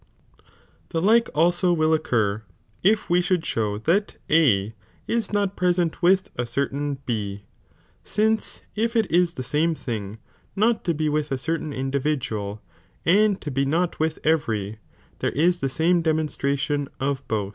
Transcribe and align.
The 0.89 0.99
like 0.99 1.29
also 1.35 1.71
will' 1.73 1.93
occur, 1.93 2.41
if 2.81 3.07
we 3.07 3.21
should 3.21 3.45
show 3.45 3.77
that 3.77 4.17
A 4.31 4.73
is 5.05 5.31
not 5.31 5.55
present 5.55 6.01
with 6.01 6.31
a 6.35 6.47
certain. 6.47 6.95
B, 7.05 7.43
since 8.03 8.61
if 8.75 8.95
it 8.95 9.05
ia 9.11 9.27
the 9.35 9.43
same 9.43 9.75
thing 9.75 10.17
not 10.55 10.83
to 10.85 10.95
be 10.95 11.07
with 11.07 11.31
a 11.31 11.37
certain 11.37 11.71
indi 11.71 11.99
iridual, 11.99 12.61
and 13.05 13.39
to 13.41 13.51
be 13.51 13.63
not 13.63 13.99
with 13.99 14.17
every, 14.23 14.79
there 15.19 15.29
is 15.33 15.59
the 15.59 15.67
game 15.67 16.01
demon 16.01 16.25
I 16.25 16.29
stration 16.29 16.87
of 16.99 17.27
both. 17.27 17.49